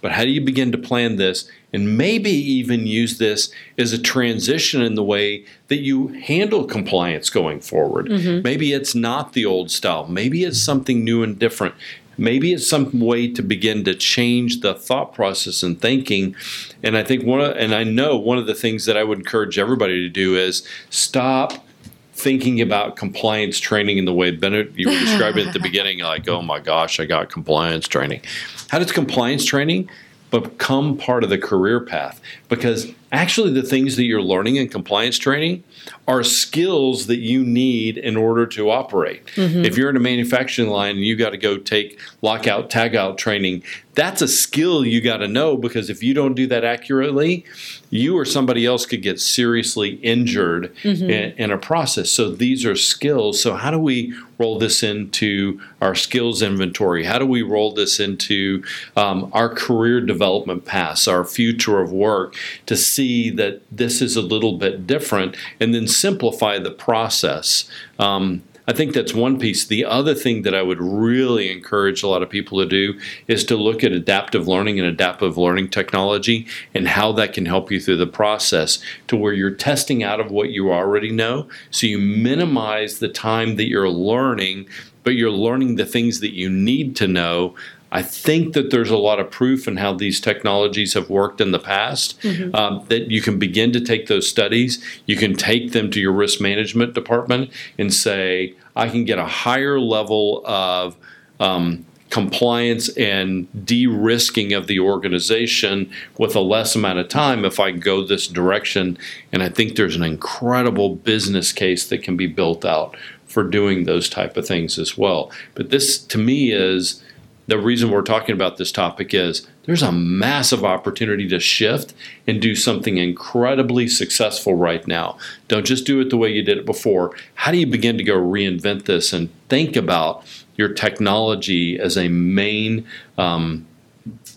[0.00, 3.98] But how do you begin to plan this and maybe even use this as a
[3.98, 8.06] transition in the way that you handle compliance going forward?
[8.06, 8.42] Mm-hmm.
[8.42, 10.06] Maybe it's not the old style.
[10.06, 11.74] Maybe it's something new and different
[12.18, 16.34] maybe it's some way to begin to change the thought process and thinking.
[16.82, 19.18] And I think one of, and I know one of the things that I would
[19.18, 21.64] encourage everybody to do is stop
[22.12, 26.26] thinking about compliance training in the way Bennett you were describing at the beginning, like,
[26.28, 28.22] oh my gosh, I got compliance training.
[28.68, 29.90] How does compliance training
[30.30, 32.20] become part of the career path?
[32.48, 35.62] Because actually the things that you're learning in compliance training
[36.08, 39.26] are skills that you need in order to operate.
[39.34, 39.64] Mm-hmm.
[39.64, 43.62] If you're in a manufacturing line and you got to go take lockout, tagout training,
[43.96, 47.44] that's a skill you got to know because if you don't do that accurately,
[47.88, 51.08] you or somebody else could get seriously injured mm-hmm.
[51.08, 52.10] in, in, a process.
[52.10, 53.40] So these are skills.
[53.40, 57.04] So how do we roll this into our skills inventory?
[57.04, 58.62] How do we roll this into
[58.96, 62.34] um, our career development paths, our future of work
[62.66, 67.68] to see that this is a little bit different and then simplify the process.
[67.98, 69.64] Um, I think that's one piece.
[69.64, 73.44] The other thing that I would really encourage a lot of people to do is
[73.44, 77.78] to look at adaptive learning and adaptive learning technology and how that can help you
[77.78, 81.48] through the process to where you're testing out of what you already know.
[81.70, 84.68] So you minimize the time that you're learning,
[85.04, 87.54] but you're learning the things that you need to know
[87.96, 91.52] I think that there's a lot of proof in how these technologies have worked in
[91.52, 92.22] the past.
[92.52, 96.12] Um, that you can begin to take those studies, you can take them to your
[96.12, 100.94] risk management department and say, I can get a higher level of
[101.40, 107.70] um, compliance and de-risking of the organization with a less amount of time if I
[107.70, 108.98] go this direction.
[109.32, 113.84] And I think there's an incredible business case that can be built out for doing
[113.84, 115.30] those type of things as well.
[115.54, 117.02] But this, to me, is
[117.46, 121.94] the reason we're talking about this topic is there's a massive opportunity to shift
[122.26, 125.16] and do something incredibly successful right now.
[125.48, 127.14] Don't just do it the way you did it before.
[127.34, 130.24] How do you begin to go reinvent this and think about
[130.56, 132.86] your technology as a main
[133.18, 133.66] um,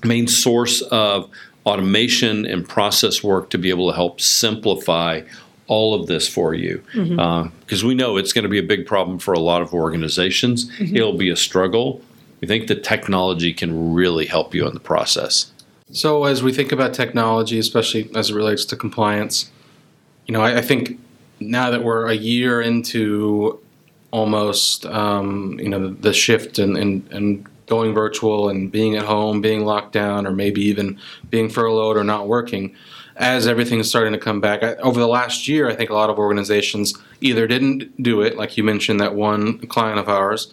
[0.04, 1.30] main source of
[1.66, 5.22] automation and process work to be able to help simplify
[5.68, 6.84] all of this for you?
[6.94, 7.20] Mm-hmm.
[7.20, 9.74] Uh, because we know it's going to be a big problem for a lot of
[9.74, 10.70] organizations.
[10.72, 10.96] Mm-hmm.
[10.96, 12.04] It'll be a struggle
[12.42, 15.52] we think the technology can really help you in the process
[15.92, 19.50] So, as we think about technology, especially as it relates to compliance,
[20.28, 21.00] you know, I, I think
[21.40, 23.60] now that we're a year into
[24.12, 29.64] almost, um, you know, the, the shift and, going virtual and being at home, being
[29.64, 31.00] locked down, or maybe even
[31.30, 32.76] being furloughed or not working,
[33.16, 34.64] as everything's starting to come back.
[34.64, 38.38] I, over the last year, I think a lot of organizations either didn't do it,
[38.38, 40.52] like you mentioned, that one client of ours,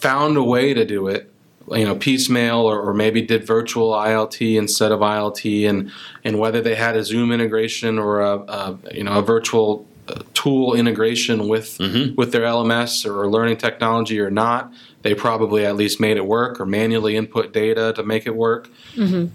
[0.00, 1.32] found a way to do it,
[1.70, 5.90] you know, piecemeal or, or maybe did virtual ILT instead of ILT, and
[6.24, 10.22] and whether they had a Zoom integration or a, a you know a virtual uh,
[10.34, 11.78] tool integration with
[12.16, 16.60] with their LMS or learning technology or not, they probably at least made it work
[16.60, 18.68] or manually input data to make it work.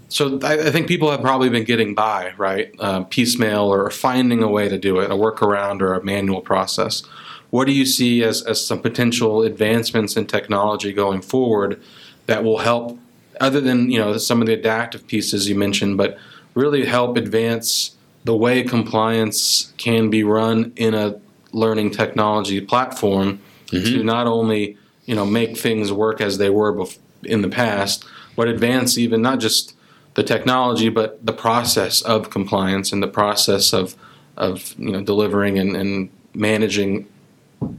[0.07, 2.73] So I, I think people have probably been getting by, right?
[2.79, 7.03] Uh, piecemeal or finding a way to do it, a workaround or a manual process.
[7.51, 11.81] What do you see as, as some potential advancements in technology going forward
[12.25, 12.97] that will help,
[13.39, 16.17] other than you know some of the adaptive pieces you mentioned, but
[16.55, 21.19] really help advance the way compliance can be run in a
[21.51, 24.05] learning technology platform to mm-hmm.
[24.05, 28.47] not only you know make things work as they were bef- in the past, but
[28.47, 29.75] advance even not just
[30.13, 33.95] the technology, but the process of compliance and the process of
[34.37, 37.07] of you know delivering and, and managing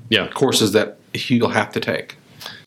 [0.09, 2.17] yeah courses that you'll have to take.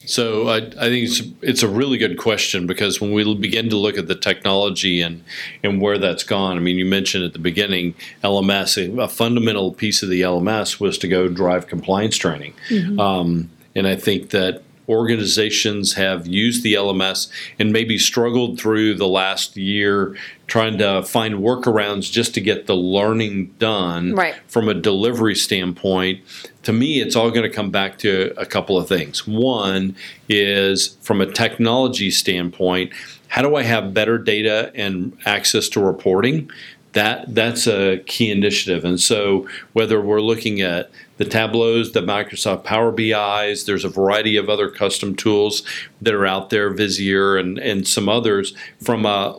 [0.06, 3.76] So I, I think it's it's a really good question because when we begin to
[3.76, 5.24] look at the technology and
[5.64, 8.78] and where that's gone, I mean, you mentioned at the beginning LMS.
[8.78, 12.54] A, a fundamental piece of the LMS was to go drive compliance training,
[13.00, 19.08] um, and I think that organizations have used the LMS and maybe struggled through the
[19.08, 20.16] last year
[20.48, 24.36] trying to find workarounds just to get the learning done Right.
[24.48, 26.22] from a delivery standpoint,
[26.64, 29.26] to me, it's all going to come back to a couple of things.
[29.28, 29.96] One
[30.30, 32.92] is from a technology standpoint,
[33.28, 36.50] how do I have better data and access to reporting?
[36.94, 38.86] That that's a key initiative.
[38.86, 44.36] And so whether we're looking at the Tableaus, the Microsoft Power BIs, there's a variety
[44.36, 45.64] of other custom tools
[46.02, 49.34] that are out there, Visier and, and some others, from uh,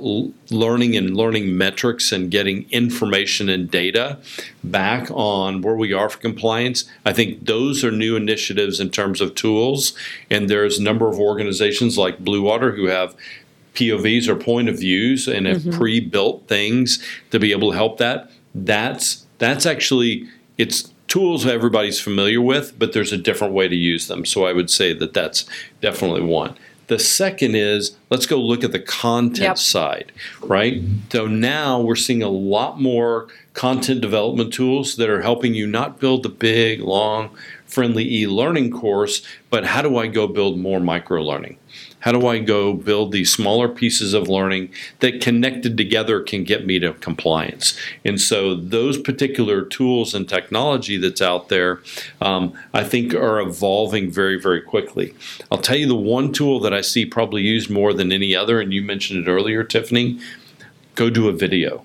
[0.50, 4.18] learning and learning metrics and getting information and data
[4.64, 6.84] back on where we are for compliance.
[7.04, 9.92] I think those are new initiatives in terms of tools.
[10.30, 13.14] And there's a number of organizations like Blue Water who have
[13.74, 18.30] POVs or point of views and have pre-built things to be able to help that.
[18.54, 24.08] That's that's actually it's tools everybody's familiar with, but there's a different way to use
[24.08, 24.24] them.
[24.24, 25.44] So I would say that that's
[25.80, 26.56] definitely one.
[26.88, 29.58] The second is let's go look at the content Yep.
[29.58, 30.80] side, right?
[31.10, 35.98] So now we're seeing a lot more content development tools that are helping you not
[35.98, 37.30] build the big, long,
[37.66, 41.56] friendly e-learning course, but how do I go build more micro learning?
[42.06, 46.64] How do I go build these smaller pieces of learning that connected together can get
[46.64, 47.76] me to compliance?
[48.04, 51.80] And so those particular tools and technology that's out there,
[52.20, 55.16] um, I think are evolving very, very quickly.
[55.50, 58.60] I'll tell you the one tool that I see probably used more than any other,
[58.60, 60.20] and you mentioned it earlier, Tiffany,
[60.94, 61.84] go do a video.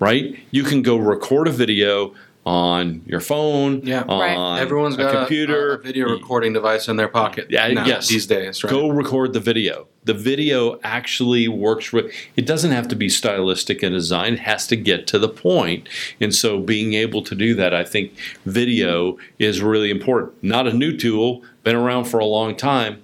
[0.00, 0.44] Right?
[0.50, 2.14] You can go record a video
[2.46, 4.04] on your phone, Yeah.
[4.08, 4.60] on Right.
[4.60, 7.48] Everyone's a got a- computer, a, video recording device in their pocket.
[7.50, 8.06] Yeah, now, yes.
[8.06, 8.70] these days, right?
[8.70, 9.88] Go record the video.
[10.04, 11.92] The video actually works.
[11.92, 14.34] With, it doesn't have to be stylistic in design.
[14.34, 15.88] It has to get to the point.
[16.20, 18.12] And so, being able to do that, I think
[18.44, 20.34] video is really important.
[20.44, 23.02] Not a new tool, been around for a long time,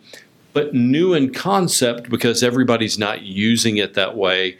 [0.52, 4.56] but new in concept because everybody's not using it that way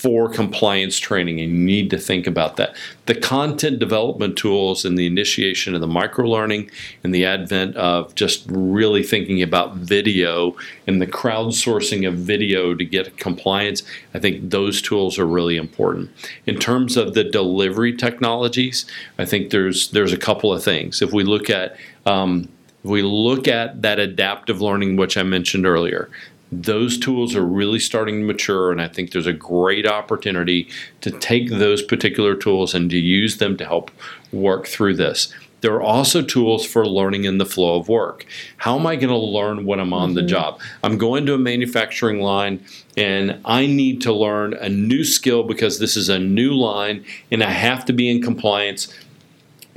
[0.00, 2.74] for compliance training, and you need to think about that.
[3.04, 6.70] The content development tools and the initiation of the micro learning
[7.04, 12.82] and the advent of just really thinking about video and the crowdsourcing of video to
[12.82, 13.82] get compliance,
[14.14, 16.10] I think those tools are really important.
[16.46, 18.86] In terms of the delivery technologies,
[19.18, 21.02] I think there's there's a couple of things.
[21.02, 22.48] If we look at um,
[22.82, 26.08] if we look at that adaptive learning, which I mentioned earlier,
[26.52, 30.68] those tools are really starting to mature, and I think there's a great opportunity
[31.00, 33.90] to take those particular tools and to use them to help
[34.32, 35.32] work through this.
[35.60, 38.24] There are also tools for learning in the flow of work.
[38.56, 40.14] How am I going to learn when I'm on mm-hmm.
[40.16, 40.58] the job?
[40.82, 42.64] I'm going to a manufacturing line
[42.96, 47.44] and I need to learn a new skill because this is a new line and
[47.44, 48.88] I have to be in compliance.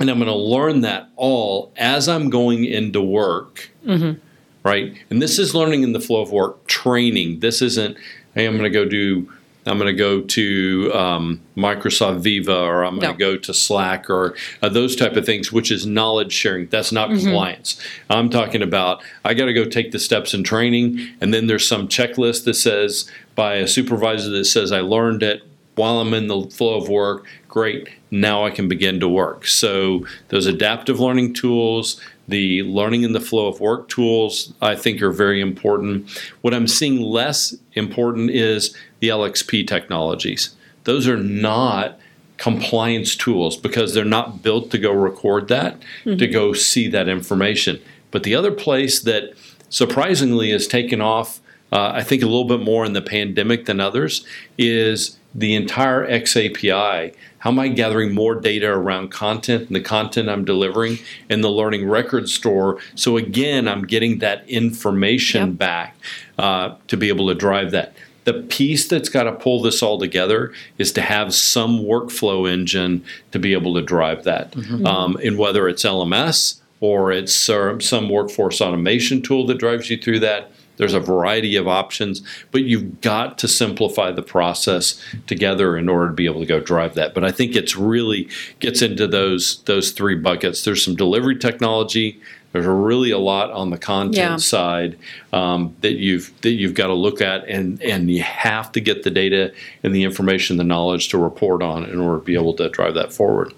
[0.00, 3.70] And I'm going to learn that all as I'm going into work.
[3.86, 4.23] Mm-hmm
[4.64, 4.96] right?
[5.10, 7.40] And this is learning in the flow of work training.
[7.40, 7.96] This isn't,
[8.34, 9.30] hey, I'm going to go do,
[9.66, 13.32] I'm going to go to um, Microsoft Viva or I'm going to no.
[13.32, 16.66] go to Slack or uh, those type of things, which is knowledge sharing.
[16.68, 17.20] That's not mm-hmm.
[17.20, 17.80] compliance.
[18.10, 21.66] I'm talking about I got to go take the steps in training, and then there's
[21.66, 25.42] some checklist that says by a supervisor that says I learned it
[25.74, 27.26] while I'm in the flow of work.
[27.48, 29.46] Great, now I can begin to work.
[29.46, 35.02] So those adaptive learning tools, the learning in the flow of work tools, I think,
[35.02, 36.08] are very important.
[36.40, 40.54] What I'm seeing less important is the LXP technologies.
[40.84, 41.98] Those are not
[42.36, 46.16] compliance tools because they're not built to go record that, mm-hmm.
[46.16, 47.80] to go see that information.
[48.10, 49.34] But the other place that
[49.68, 51.40] surprisingly has taken off,
[51.72, 54.26] uh, I think, a little bit more in the pandemic than others,
[54.58, 60.30] is the entire XAPI how am I gathering more data around content and the content
[60.30, 62.78] I'm delivering in the learning record store?
[62.94, 65.58] So again, I'm getting that information yep.
[65.58, 65.96] back
[66.38, 67.94] uh, to be able to drive that.
[68.24, 73.04] The piece that's got to pull this all together is to have some workflow engine
[73.32, 74.52] to be able to drive that.
[74.52, 74.86] Mm-hmm.
[74.86, 79.98] Um, and whether it's LMS or it's uh, some workforce automation tool that drives you
[79.98, 85.76] through that, there's a variety of options, but you've got to simplify the process together
[85.76, 87.14] in order to be able to go drive that.
[87.14, 90.64] But I think it's really gets into those those three buckets.
[90.64, 92.20] There's some delivery technology.
[92.52, 94.36] There's really a lot on the content yeah.
[94.36, 94.96] side
[95.32, 99.02] um, that you've that you've got to look at, and and you have to get
[99.02, 102.54] the data and the information, the knowledge to report on in order to be able
[102.54, 103.52] to drive that forward.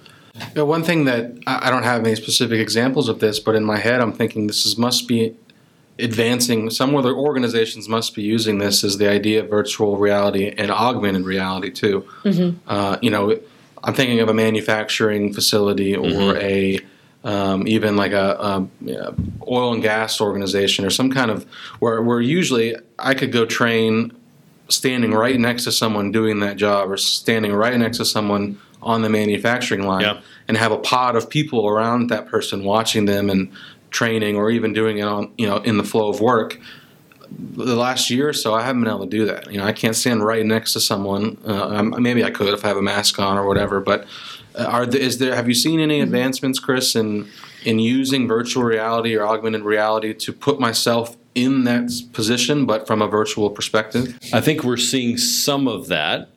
[0.55, 3.79] Yeah, one thing that I don't have any specific examples of this, but in my
[3.79, 5.35] head, I'm thinking this is, must be
[5.99, 10.71] advancing some other organizations must be using this is the idea of virtual reality and
[10.71, 12.57] augmented reality too mm-hmm.
[12.69, 13.39] uh, you know
[13.83, 16.39] i'm thinking of a manufacturing facility or mm-hmm.
[16.39, 16.81] a
[17.25, 18.95] um, even like a, a you
[19.49, 21.45] oil and gas organization or some kind of
[21.79, 24.13] where, where usually i could go train
[24.69, 29.03] standing right next to someone doing that job or standing right next to someone on
[29.03, 30.21] the manufacturing line yeah.
[30.49, 33.51] and have a pod of people around that person watching them and
[33.97, 36.59] training or even doing it on you know in the flow of work
[37.31, 39.51] the last year or so i haven't been able to do that.
[39.51, 41.39] You know i can't stand right next to someone.
[41.45, 44.07] Uh, maybe i could if i have a mask on or whatever but
[44.55, 46.05] uh, are the, is there have you seen any mm-hmm.
[46.05, 47.27] advancements chris in
[47.65, 53.03] in using virtual reality or augmented reality to put myself in that position but from
[53.03, 54.19] a virtual perspective?
[54.33, 56.31] I think we're seeing some of that.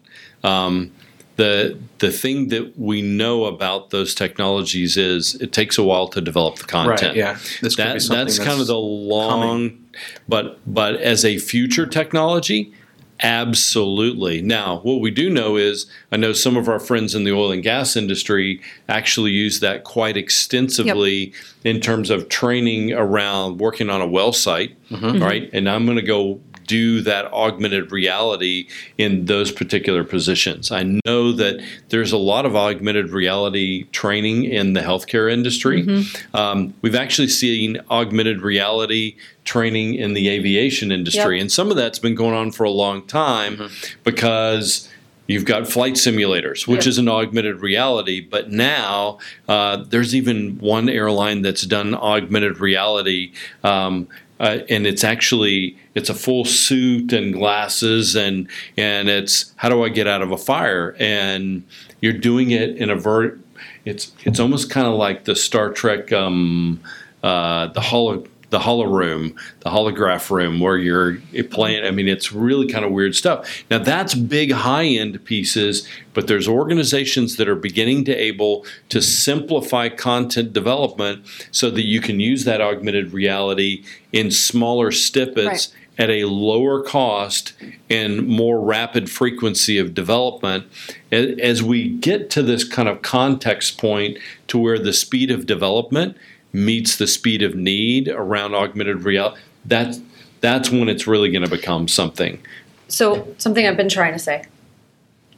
[0.44, 0.92] Um,
[1.40, 6.20] the the thing that we know about those technologies is it takes a while to
[6.20, 7.02] develop the content.
[7.02, 9.90] Right, yeah, this that, that's, that's, kind of the long, coming.
[10.28, 12.74] but but as a future technology,
[13.22, 14.42] absolutely.
[14.42, 17.54] Now, what we do know is I know some of our friends in the oil
[17.54, 21.36] and gas industry actually use that quite extensively yep.
[21.64, 25.24] in terms of training around working on a well site, mm-hmm.
[25.24, 25.50] right?
[25.54, 28.68] And I'm going to go do that augmented reality
[29.00, 30.72] in those particular positions.
[30.72, 35.84] I know that there's a lot of augmented reality training in the healthcare industry.
[35.84, 36.36] Mm-hmm.
[36.36, 41.42] Um, we've actually seen augmented reality training in the aviation industry, yep.
[41.42, 44.00] and some of that's been going on for a long time mm-hmm.
[44.04, 44.88] because.
[45.32, 50.90] You've got flight simulators, which is an augmented reality, but now uh, there's even one
[50.90, 53.32] airline that's done augmented reality
[53.64, 54.08] um,
[54.40, 58.48] uh, and it's actually it's a full suit and glasses and
[58.78, 60.96] and it's how do I get out of a fire?
[61.00, 61.64] And
[62.02, 63.40] you're doing it in a vert
[63.86, 66.80] it's it's almost kind of like the Star Trek um,
[67.24, 71.18] uh, the holo the holo room, the holograph room where you're
[71.50, 71.86] playing.
[71.86, 73.64] I mean, it's really kind of weird stuff.
[73.70, 79.02] Now that's big high end pieces, but there's organizations that are beginning to able to
[79.02, 85.70] simplify content development so that you can use that augmented reality in smaller snippets.
[85.70, 87.52] Right at a lower cost
[87.90, 90.66] and more rapid frequency of development.
[91.12, 96.16] As we get to this kind of context point to where the speed of development
[96.54, 100.02] meets the speed of need around augmented reality, that's
[100.42, 102.40] that's when it's really going to become something.
[102.88, 104.44] So something I've been trying to say.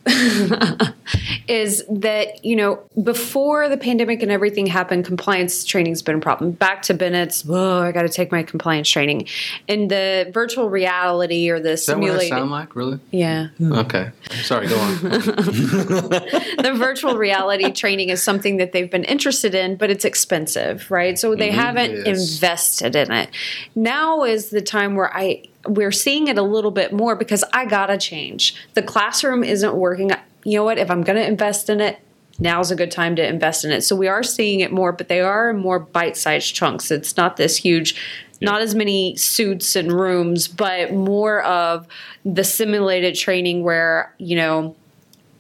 [1.48, 6.52] is that you know before the pandemic and everything happened compliance training's been a problem
[6.52, 9.28] back to bennett's oh i got to take my compliance training
[9.68, 12.76] and the virtual reality or the Is that what I simulated sound like?
[12.76, 13.00] Really?
[13.12, 13.74] yeah hmm.
[13.74, 14.12] Okay.
[14.44, 14.68] Sorry.
[14.68, 14.96] Go on.
[15.02, 21.18] the virtual reality training is something that they've been interested in, but it's expensive, right?
[21.18, 21.60] So they mm-hmm.
[21.60, 22.08] haven't Yes.
[22.08, 23.30] invested in it.
[23.76, 27.66] Now is the time where I we're seeing it a little bit more because I
[27.66, 28.56] gotta change.
[28.74, 30.12] The classroom isn't working.
[30.44, 30.78] You know what?
[30.78, 32.00] If I'm gonna invest in it,
[32.40, 33.82] now's a good time to invest in it.
[33.82, 36.92] So we are seeing it more, but they are in more bite-sized chunks.
[36.92, 37.96] It's not this huge
[38.42, 41.88] not as many suits and rooms, but more of
[42.26, 44.76] the simulated training where, you know,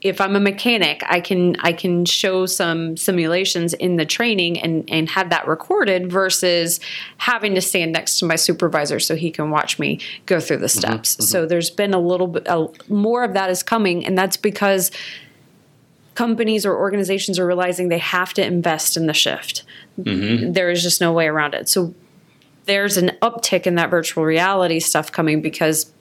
[0.01, 4.83] if I'm a mechanic, I can I can show some simulations in the training and
[4.89, 6.79] and have that recorded versus
[7.17, 10.65] having to stand next to my supervisor so he can watch me go through the
[10.65, 11.15] mm-hmm, steps.
[11.15, 11.23] Mm-hmm.
[11.23, 14.91] So there's been a little bit a, more of that is coming, and that's because
[16.15, 19.63] companies or organizations are realizing they have to invest in the shift.
[19.99, 20.53] Mm-hmm.
[20.53, 21.69] There is just no way around it.
[21.69, 21.93] So
[22.65, 25.91] there's an uptick in that virtual reality stuff coming because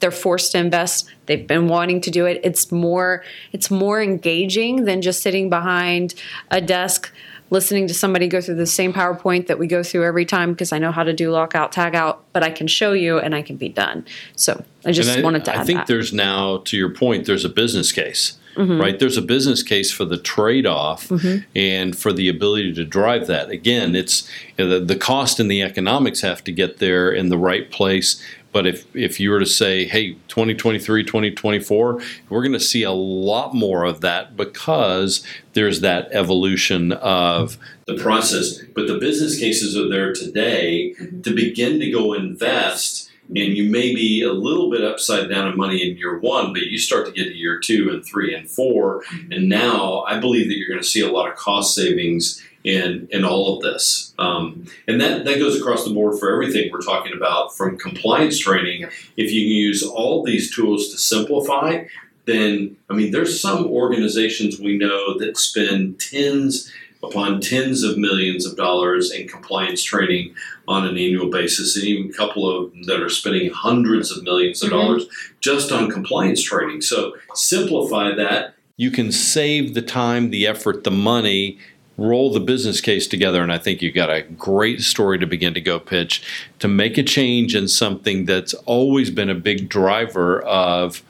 [0.00, 3.22] they're forced to invest they've been wanting to do it it's more
[3.52, 6.14] it's more engaging than just sitting behind
[6.50, 7.12] a desk
[7.50, 10.72] listening to somebody go through the same powerpoint that we go through every time because
[10.72, 13.42] i know how to do lockout tag out but i can show you and i
[13.42, 14.04] can be done
[14.36, 17.26] so i just I, wanted to add I think that there's now, to your point,
[17.26, 18.80] there's a business case, Mm-hmm.
[18.80, 18.98] right?
[18.98, 21.10] There's a business case for the trade off
[21.54, 23.48] and for the ability to drive that.
[23.48, 24.28] Again, it's
[24.58, 27.70] you know, the, the cost and the economics have to get there in the right
[27.70, 28.20] place.
[28.52, 32.90] But if, if you were to say, hey, 2023, 2024, we're going to see a
[32.90, 38.58] lot more of that because there's that evolution of the process.
[38.74, 41.20] But the business cases are there today mm-hmm.
[41.22, 45.56] to begin to go invest and you may be a little bit upside down in
[45.56, 48.50] money in year one, but you start to get to year two and three and
[48.50, 49.32] 4 mm-hmm.
[49.32, 53.08] and now I believe that you're going to see a lot of cost savings in
[53.10, 56.80] in all of this, um, and that that goes across the board for everything we're
[56.82, 58.84] talking about, from compliance training.
[59.16, 61.84] If you can use all these tools to simplify,
[62.26, 66.70] then I mean, there's some organizations we know that spend tens
[67.02, 70.34] upon tens of millions of dollars in compliance training
[70.68, 74.22] on an annual basis, and even a couple of them that are spending hundreds of
[74.22, 74.72] millions of Mhm.
[74.72, 75.06] dollars
[75.40, 76.82] just on compliance training.
[76.82, 78.54] So simplify that.
[78.76, 81.58] You can save the time, the effort, the money,
[82.00, 85.52] roll the business case together, and I think you've got a great story to begin
[85.54, 86.22] to go pitch
[86.58, 91.02] to make a change in something that's always been a big driver of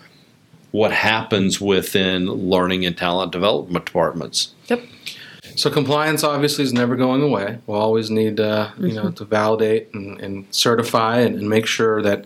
[0.73, 4.53] what happens within learning and talent development departments.
[4.67, 4.83] yep
[5.57, 7.59] So compliance obviously is never going away.
[7.67, 12.03] We'll always need uh, you know to validate and, and certify and, and make sure
[12.03, 12.25] that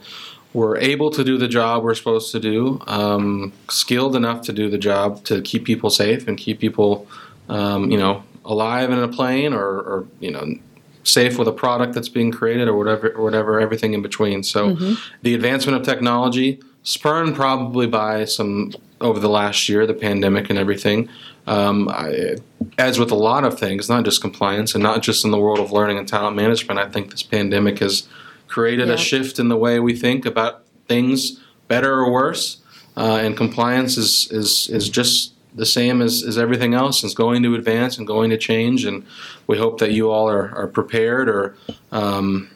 [0.54, 4.70] we're able to do the job we're supposed to do, um, skilled enough to do
[4.70, 7.06] the job to keep people safe and keep people
[7.48, 10.55] um, you know alive in a plane or, or you know
[11.03, 14.42] safe with a product that's being created or whatever or whatever everything in between.
[14.42, 14.74] So
[15.22, 20.59] the advancement of technology spurned probably by some over the last year, the pandemic and
[20.59, 21.09] everything.
[21.47, 22.36] Um, I,
[22.78, 25.59] as with a lot of things, not just compliance and not just in the world
[25.59, 28.09] of learning and talent management, I think this pandemic has
[28.49, 28.95] created Yeah.
[28.95, 31.38] a shift in the way we think about things,
[31.68, 32.62] better or worse.
[32.97, 37.05] Uh, and compliance is, is, is just the same as, as everything else.
[37.05, 38.84] is going to advance and going to change.
[38.84, 39.05] And
[39.46, 41.57] we hope that you all are, are prepared or
[41.92, 42.50] um,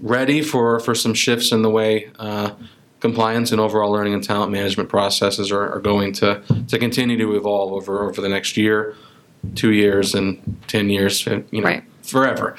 [0.00, 2.50] ready for, for some shifts in the way uh,
[3.00, 7.36] compliance and overall learning and talent management processes are, are going to, to continue to
[7.36, 8.94] evolve over, over the next year,
[9.54, 11.84] two years, and 10 years, you know, Right.
[12.02, 12.56] forever.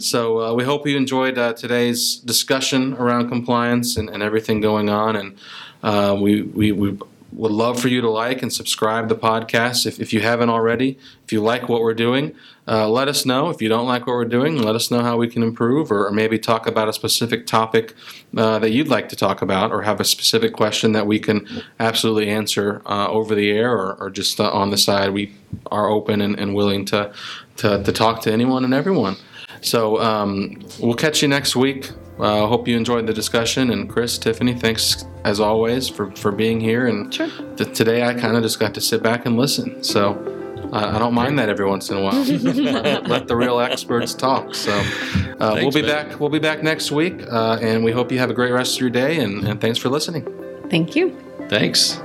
[0.00, 4.88] So uh, we hope you enjoyed uh, today's discussion around compliance and, and everything going
[4.90, 5.16] on.
[5.16, 5.38] And
[5.82, 6.98] uh, we, we, we
[7.32, 10.98] would love for you to like and subscribe the podcast if, if you haven't already.
[11.24, 12.34] If you like what we're doing,
[12.66, 13.50] uh, let us know.
[13.50, 16.06] If you don't like what we're doing, let us know how we can improve or,
[16.06, 17.94] or maybe talk about a specific topic
[18.36, 21.46] uh, that you'd like to talk about or have a specific question that we can
[21.78, 25.12] absolutely answer uh, over the air or, or just uh, on the side.
[25.12, 25.34] We
[25.70, 27.12] are open and, and willing to,
[27.56, 29.16] to, to talk to anyone and everyone.
[29.60, 31.90] So um, we'll catch you next week.
[32.20, 33.70] I uh, hope you enjoyed the discussion.
[33.70, 36.86] And Chris, Tiffany, thanks as always for, for being here.
[36.86, 37.28] And Sure.
[37.56, 39.82] th- today I kind of just got to sit back and listen.
[39.84, 40.16] So
[40.72, 42.22] I, I don't mind that every once in a while.
[42.24, 44.54] let, let the real experts talk.
[44.54, 44.72] So
[45.38, 46.08] uh, we'll be man.
[46.08, 46.20] back.
[46.20, 48.80] We'll be back next week, uh, and we hope you have a great rest of
[48.80, 49.20] your day.
[49.20, 50.26] And, and thanks for listening.
[50.68, 51.16] Thank you.
[51.48, 52.00] Thanks.